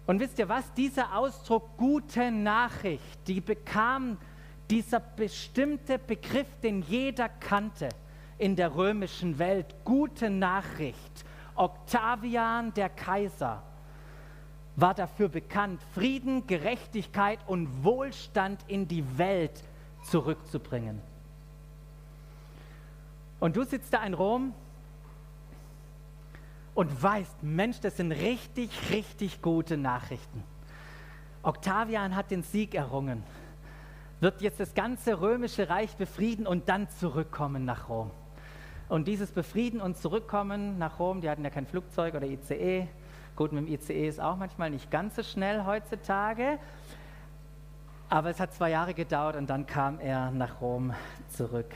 [0.06, 0.74] Und wisst ihr was?
[0.74, 4.18] Dieser Ausdruck gute Nachricht, die bekam
[4.70, 7.90] dieser bestimmte Begriff, den jeder kannte
[8.38, 11.26] in der römischen Welt, gute Nachricht.
[11.56, 13.64] Octavian, der Kaiser,
[14.76, 19.64] war dafür bekannt, Frieden, Gerechtigkeit und Wohlstand in die Welt
[20.04, 21.02] zurückzubringen.
[23.40, 24.54] Und du sitzt da in Rom
[26.74, 30.44] und weißt, Mensch, das sind richtig, richtig gute Nachrichten.
[31.44, 33.24] Octavian hat den Sieg errungen,
[34.20, 38.12] wird jetzt das ganze römische Reich befrieden und dann zurückkommen nach Rom.
[38.90, 42.88] Und dieses Befrieden und Zurückkommen nach Rom, die hatten ja kein Flugzeug oder ICE.
[43.36, 46.58] Gut, mit dem ICE ist auch manchmal nicht ganz so schnell heutzutage.
[48.10, 50.94] Aber es hat zwei Jahre gedauert und dann kam er nach Rom
[51.30, 51.70] zurück.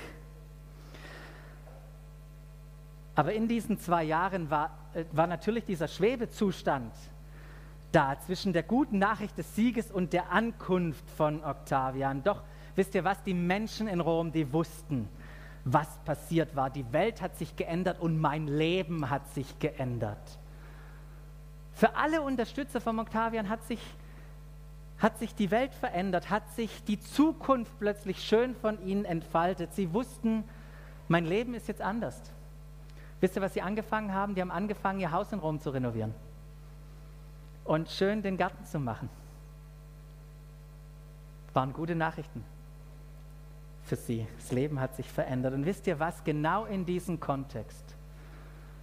[3.15, 6.93] Aber in diesen zwei Jahren war, äh, war natürlich dieser Schwebezustand
[7.91, 12.24] da zwischen der guten Nachricht des Sieges und der Ankunft von Octavian.
[12.24, 12.41] Doch
[12.76, 15.10] wisst ihr was, die Menschen in Rom, die wussten,
[15.65, 16.69] was passiert war.
[16.69, 20.39] Die Welt hat sich geändert und mein Leben hat sich geändert.
[21.74, 23.82] Für alle Unterstützer von Octavian hat sich,
[25.00, 29.74] hat sich die Welt verändert, hat sich die Zukunft plötzlich schön von ihnen entfaltet.
[29.74, 30.43] Sie wussten,
[31.08, 32.21] mein Leben ist jetzt anders.
[33.21, 34.36] Wisst ihr, was sie angefangen haben?
[34.36, 36.13] Die haben angefangen, ihr Haus in Rom zu renovieren
[37.63, 39.10] und schön den Garten zu machen.
[41.53, 42.43] Waren gute Nachrichten
[43.84, 44.25] für sie.
[44.38, 45.53] Das Leben hat sich verändert.
[45.53, 46.23] Und wisst ihr was?
[46.23, 47.95] Genau in diesem Kontext,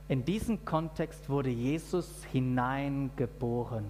[0.08, 3.84] in diesen Kontext wurde Jesus hineingeboren.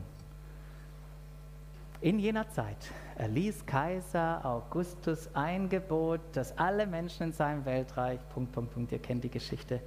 [2.00, 2.76] In jener Zeit
[3.16, 9.00] erließ Kaiser Augustus ein Gebot, dass alle Menschen in seinem Weltreich, Punkt, Punkt, Punkt, ihr
[9.00, 9.80] kennt die Geschichte,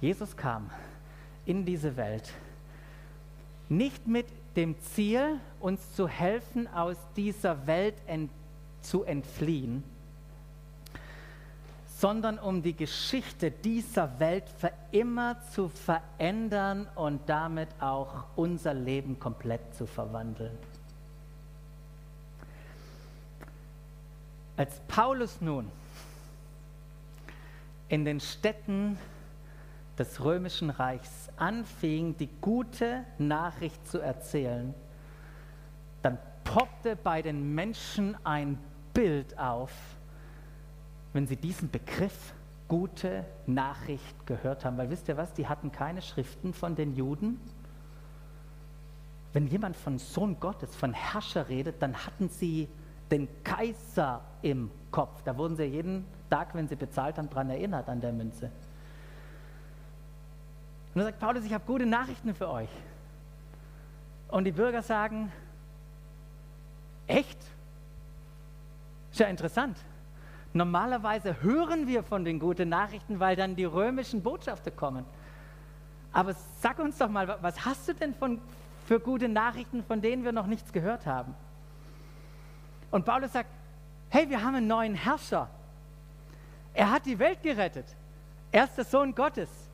[0.00, 0.70] Jesus kam
[1.44, 2.32] in diese Welt
[3.68, 8.30] nicht mit dem Ziel, uns zu helfen, aus dieser Welt ent
[8.80, 9.82] zu entfliehen,
[11.98, 19.18] sondern um die Geschichte dieser Welt für immer zu verändern und damit auch unser Leben
[19.18, 20.56] komplett zu verwandeln.
[24.56, 25.70] Als Paulus nun
[27.88, 28.98] in den Städten
[29.98, 34.74] des römischen Reichs anfing, die gute Nachricht zu erzählen,
[36.02, 38.58] dann poppte bei den Menschen ein
[38.92, 39.72] Bild auf,
[41.12, 42.34] wenn sie diesen Begriff
[42.68, 44.76] gute Nachricht gehört haben.
[44.76, 47.40] Weil wisst ihr was, die hatten keine Schriften von den Juden.
[49.32, 52.68] Wenn jemand von Sohn Gottes, von Herrscher redet, dann hatten sie
[53.10, 55.22] den Kaiser im Kopf.
[55.22, 58.50] Da wurden sie jeden Tag, wenn sie bezahlt haben, daran erinnert an der Münze.
[60.96, 62.70] Und dann sagt Paulus, ich habe gute Nachrichten für euch.
[64.28, 65.30] Und die Bürger sagen,
[67.06, 67.36] echt?
[69.10, 69.76] Ist ja interessant.
[70.54, 75.04] Normalerweise hören wir von den guten Nachrichten, weil dann die römischen Botschafter kommen.
[76.14, 78.40] Aber sag uns doch mal, was hast du denn von,
[78.86, 81.34] für gute Nachrichten, von denen wir noch nichts gehört haben?
[82.90, 83.50] Und Paulus sagt,
[84.08, 85.50] hey, wir haben einen neuen Herrscher.
[86.72, 87.94] Er hat die Welt gerettet.
[88.50, 89.65] Er ist der Sohn Gottes.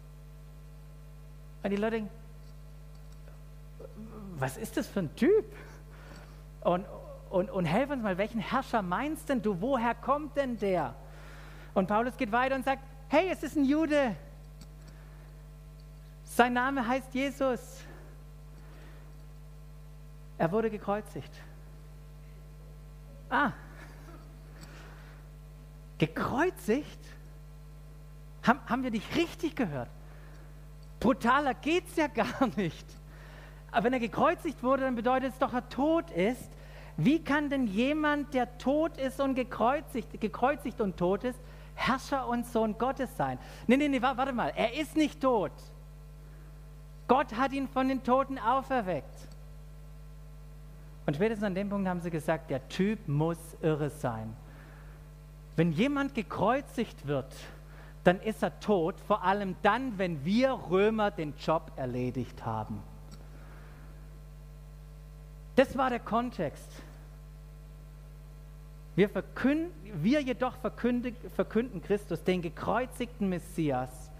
[1.63, 2.11] Und die Leute denken,
[4.39, 5.45] was ist das für ein Typ?
[6.63, 6.85] Und,
[7.31, 9.61] und, und helf uns mal, welchen Herrscher meinst denn du?
[9.61, 10.95] Woher kommt denn der?
[11.75, 14.17] Und Paulus geht weiter und sagt, hey, es ist ein Jude.
[16.25, 17.61] Sein Name heißt Jesus.
[20.39, 21.31] Er wurde gekreuzigt.
[23.31, 23.53] Ah,
[25.99, 26.99] gekreuzigt?
[28.43, 29.89] Haben, haben wir dich richtig gehört?
[31.03, 32.87] Brutaler geht es ja gar nicht.
[33.73, 36.49] Aber wenn er gekreuzigt wurde, dann bedeutet es doch, er tot ist.
[36.97, 41.41] Wie kann denn jemand, der tot ist und gekreuzigt, gekreuzigt und tot ist,
[41.75, 43.39] Herrscher und Sohn Gottes sein?
[43.67, 45.53] Nee, nee, nee, warte mal, er ist nicht tot.
[47.09, 49.29] Gott hat ihn von den Toten auferweckt.
[51.07, 54.37] Und spätestens an dem Punkt haben sie gesagt, der Typ muss irre sein.
[55.57, 57.35] Wenn jemand gekreuzigt wird,
[58.05, 62.83] dann ist er tot, vor allem dann, wenn wir Römer den Job erledigt haben.
[65.55, 66.69] Das war der Kontext.
[68.95, 69.73] Wir, verkünden,
[70.03, 74.11] wir jedoch verkünden Christus, den gekreuzigten Messias.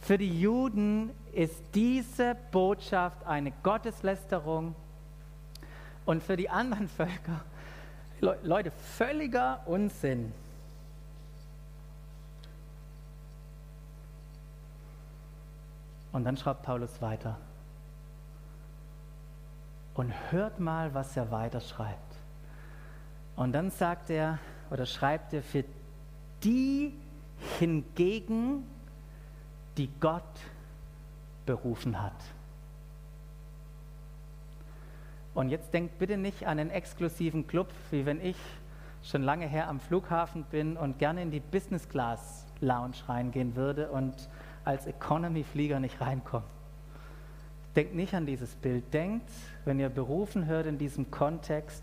[0.00, 4.74] Für die Juden ist diese Botschaft eine Gotteslästerung
[6.06, 7.44] und für die anderen Völker,
[8.42, 10.32] Leute, völliger Unsinn.
[16.12, 17.38] Und dann schreibt Paulus weiter.
[19.94, 22.16] Und hört mal, was er weiter schreibt.
[23.36, 24.38] Und dann sagt er
[24.70, 25.64] oder schreibt er, für
[26.42, 26.94] die
[27.58, 28.64] hingegen,
[29.76, 30.22] die Gott
[31.46, 32.12] berufen hat.
[35.34, 38.36] Und jetzt denkt bitte nicht an einen exklusiven Club, wie wenn ich
[39.02, 43.90] schon lange her am Flughafen bin und gerne in die Business Class Lounge reingehen würde
[43.90, 44.28] und
[44.64, 46.48] als Economy-Flieger nicht reinkommen.
[47.76, 48.92] Denkt nicht an dieses Bild.
[48.92, 49.30] Denkt,
[49.64, 51.82] wenn ihr berufen hört in diesem Kontext,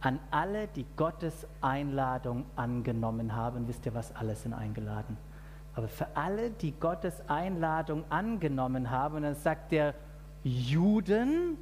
[0.00, 3.68] an alle, die Gottes Einladung angenommen haben.
[3.68, 5.16] Wisst ihr, was alles sind eingeladen?
[5.74, 9.94] Aber für alle, die Gottes Einladung angenommen haben, dann sagt der
[10.42, 11.56] Juden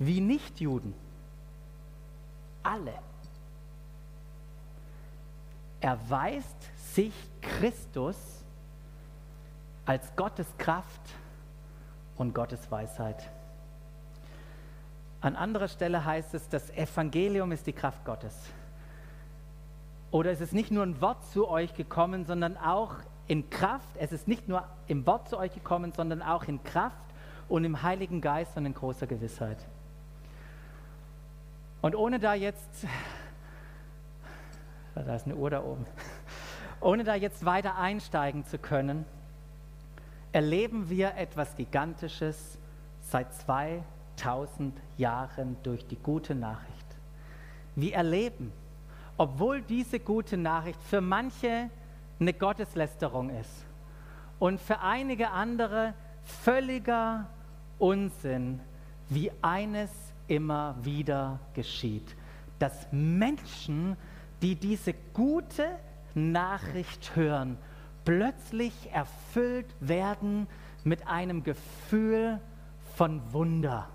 [0.00, 0.94] wie Nichtjuden.
[2.64, 2.94] Alle.
[5.80, 8.16] Erweist sich Christus
[9.88, 11.00] als Gottes Kraft
[12.18, 13.30] und Gottes Weisheit.
[15.22, 18.34] An anderer Stelle heißt es, das Evangelium ist die Kraft Gottes.
[20.10, 22.96] Oder es ist nicht nur ein Wort zu euch gekommen, sondern auch
[23.28, 23.96] in Kraft.
[23.98, 26.96] Es ist nicht nur im Wort zu euch gekommen, sondern auch in Kraft
[27.48, 29.66] und im Heiligen Geist und in großer Gewissheit.
[31.80, 32.86] Und ohne da jetzt,
[34.94, 35.86] da ist eine Uhr da oben,
[36.82, 39.06] ohne da jetzt weiter einsteigen zu können,
[40.32, 42.58] erleben wir etwas Gigantisches
[43.00, 46.86] seit 2000 Jahren durch die gute Nachricht.
[47.74, 48.52] Wir erleben,
[49.16, 51.70] obwohl diese gute Nachricht für manche
[52.20, 53.64] eine Gotteslästerung ist
[54.38, 57.26] und für einige andere völliger
[57.78, 58.60] Unsinn,
[59.08, 59.90] wie eines
[60.26, 62.16] immer wieder geschieht,
[62.58, 63.96] dass Menschen,
[64.42, 65.66] die diese gute
[66.14, 67.56] Nachricht hören,
[68.08, 70.46] plötzlich erfüllt werden
[70.82, 72.40] mit einem Gefühl
[72.94, 73.86] von Wunder,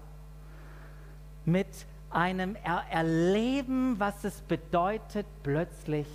[1.45, 6.05] mit einem er Erleben, was es bedeutet, plötzlich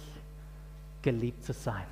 [1.03, 1.87] geliebt zu sein.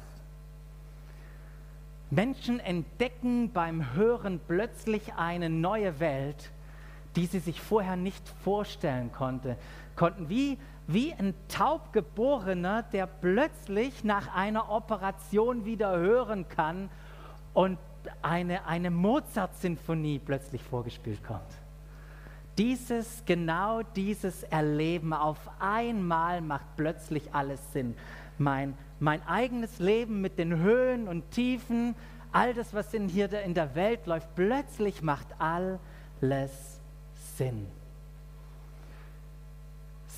[2.10, 6.52] Menschen entdecken beim Hören plötzlich eine neue Welt,
[7.16, 9.56] die sie sich vorher nicht vorstellen konnte,
[9.96, 10.28] konnten.
[10.28, 16.88] Wie wie ein Taubgeborener, der plötzlich nach einer Operation wieder hören kann
[17.54, 17.78] und
[18.22, 21.42] eine, eine Mozart-Sinfonie plötzlich vorgespielt kommt.
[22.58, 27.94] Dieses, genau dieses Erleben auf einmal macht plötzlich alles Sinn.
[28.38, 31.94] Mein, mein eigenes Leben mit den Höhen und Tiefen,
[32.32, 36.80] all das, was in, hier in der Welt läuft, plötzlich macht alles
[37.36, 37.66] Sinn.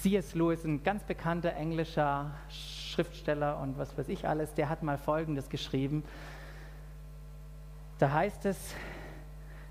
[0.02, 0.34] C.S.
[0.34, 5.48] Lewis, ein ganz bekannter englischer Schriftsteller und was weiß ich alles, der hat mal Folgendes
[5.48, 6.04] geschrieben.
[7.98, 8.56] Da heißt es,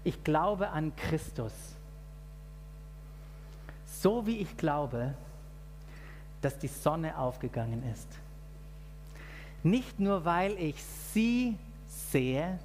[0.04, 1.54] ich glaube an Christus,
[3.86, 5.14] so wie ich glaube,
[6.42, 8.08] dass die Sonne aufgegangen ist.
[9.64, 11.58] Nicht nur, weil ich sie
[11.88, 12.60] sehe,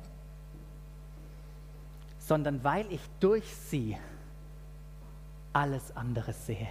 [2.19, 3.97] sondern weil ich durch sie
[5.53, 6.69] alles andere sehe.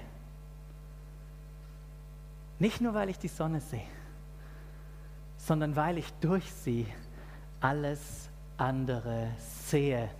[2.62, 3.88] Nicht nur, weil ich die Sonne sehe,
[5.36, 6.86] sondern weil ich durch sie
[7.60, 10.12] alles andere sehe.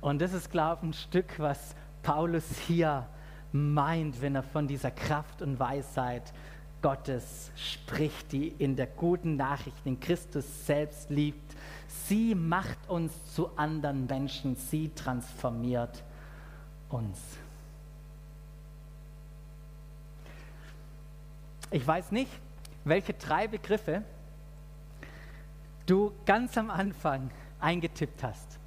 [0.00, 3.06] Und das ist, glaube ich, ein Stück, was Paulus hier
[3.52, 6.32] meint, wenn er von dieser Kraft und Weisheit
[6.80, 11.54] Gottes spricht, die in der guten Nachricht in Christus selbst liebt.
[12.06, 16.02] Sie macht uns zu anderen Menschen, sie transformiert
[16.88, 17.18] uns.
[21.70, 22.30] Ich weiß nicht,
[22.84, 24.02] welche drei Begriffe
[25.86, 28.58] du ganz am Anfang eingetippt hast.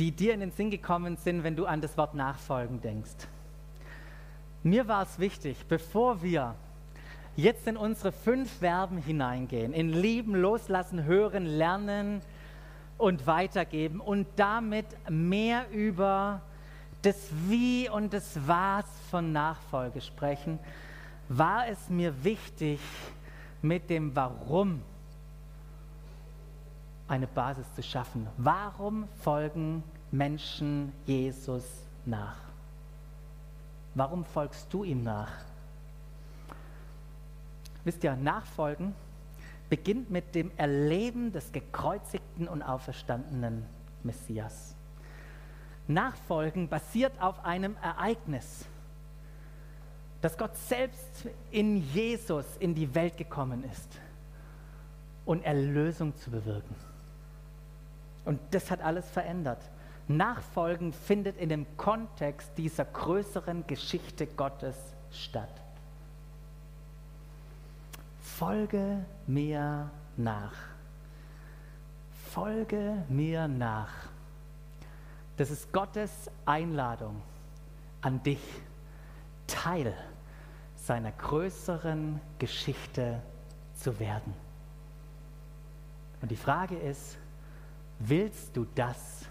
[0.00, 3.28] die dir in den Sinn gekommen sind, wenn du an das Wort Nachfolgen denkst.
[4.62, 6.54] Mir war es wichtig, bevor wir
[7.36, 12.22] jetzt in unsere fünf Verben hineingehen, in Lieben, Loslassen, Hören, Lernen
[12.96, 16.40] und Weitergeben und damit mehr über
[17.02, 17.16] das
[17.48, 20.58] Wie und das Was von Nachfolge sprechen,
[21.28, 22.80] war es mir wichtig,
[23.62, 24.82] mit dem Warum
[27.08, 28.26] eine Basis zu schaffen.
[28.36, 31.64] Warum folgen Menschen Jesus
[32.06, 32.36] nach?
[33.94, 35.32] Warum folgst du ihm nach?
[37.84, 38.94] Wisst ihr, Nachfolgen
[39.68, 43.64] beginnt mit dem Erleben des gekreuzigten und auferstandenen
[44.02, 44.74] Messias.
[45.94, 48.64] Nachfolgen basiert auf einem Ereignis,
[50.20, 53.88] dass Gott selbst in Jesus in die Welt gekommen ist
[55.24, 56.74] und Erlösung zu bewirken.
[58.24, 59.62] Und das hat alles verändert.
[60.08, 64.76] Nachfolgen findet in dem Kontext dieser größeren Geschichte Gottes
[65.10, 65.48] statt.
[68.20, 70.54] Folge mir nach.
[72.30, 74.09] Folge mir nach.
[75.40, 77.22] Das ist Gottes Einladung
[78.02, 78.42] an dich,
[79.46, 79.94] Teil
[80.76, 83.22] seiner größeren Geschichte
[83.72, 84.34] zu werden.
[86.20, 87.16] Und die Frage ist,
[88.00, 89.24] willst du das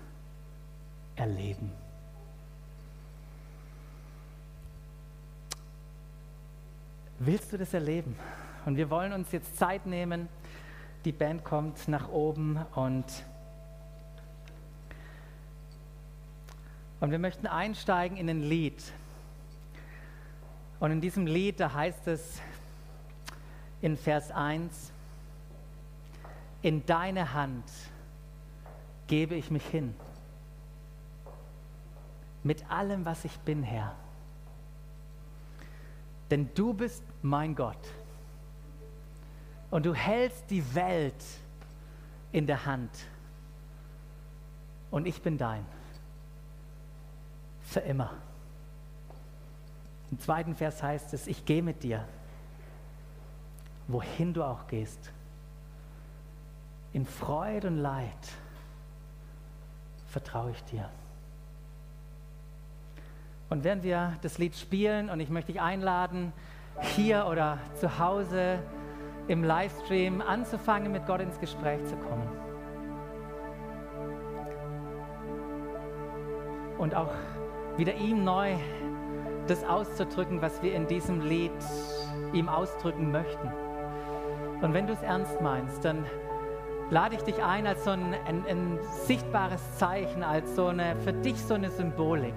[1.16, 1.72] erleben?
[7.20, 8.16] Willst du das erleben?
[8.66, 10.28] Und wir wollen uns jetzt Zeit nehmen.
[11.06, 13.06] Die Band kommt nach oben und,
[17.00, 18.82] und wir möchten einsteigen in ein Lied.
[20.80, 22.42] Und in diesem Lied, da heißt es
[23.82, 24.92] in Vers 1,
[26.62, 27.64] in deine Hand
[29.08, 29.96] gebe ich mich hin.
[32.44, 33.96] Mit allem, was ich bin, Herr.
[36.32, 37.78] Denn du bist mein Gott.
[39.72, 41.24] Und du hältst die Welt
[42.32, 42.92] in der Hand.
[44.92, 45.66] Und ich bin dein.
[47.70, 48.10] Für immer.
[50.10, 52.04] Im zweiten Vers heißt es, ich gehe mit dir,
[53.88, 55.12] wohin du auch gehst.
[56.94, 58.08] In Freude und Leid
[60.08, 60.90] vertraue ich dir.
[63.52, 66.34] Und während wir das Lied spielen, und ich möchte dich einladen,
[66.82, 68.64] hier oder zu Hause
[69.28, 72.28] im Livestream anzufangen, mit Gott ins Gespräch zu kommen.
[76.80, 77.14] Und auch
[77.80, 78.56] wieder ihm neu
[79.48, 81.52] das auszudrücken, was wir in diesem Lied
[82.34, 83.50] ihm ausdrücken möchten.
[84.62, 86.06] Und wenn du es ernst meinst, dann
[86.90, 91.14] lade ich dich ein als so ein, ein, ein, sichtbares Zeichen, als so eine, für
[91.14, 92.34] dich so eine Symbolik,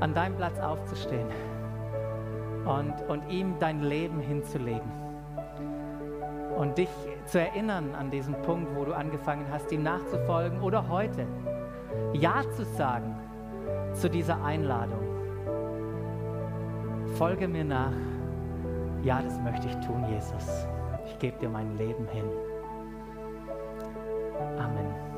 [0.00, 1.28] an deinem Platz aufzustehen
[2.64, 4.90] und, und ihm dein Leben hinzulegen
[6.56, 6.88] und dich
[7.26, 11.26] zu erinnern an diesen Punkt, wo du angefangen hast, ihm nachzufolgen oder heute
[12.14, 13.23] Ja zu sagen
[13.94, 15.02] zu dieser Einladung.
[17.16, 17.92] Folge mir nach.
[19.02, 20.66] Ja, das möchte ich tun, Jesus.
[21.06, 22.24] Ich gebe dir mein Leben hin.
[24.58, 25.13] Amen.